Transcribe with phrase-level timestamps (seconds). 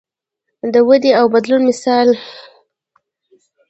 [0.73, 2.07] د ودې او بدلون مثال.